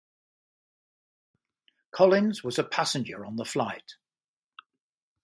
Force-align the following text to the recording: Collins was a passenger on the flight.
Collins 1.91 2.43
was 2.43 2.57
a 2.57 2.63
passenger 2.63 3.23
on 3.23 3.35
the 3.35 3.45
flight. 3.45 3.97